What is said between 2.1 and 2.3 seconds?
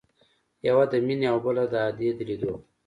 د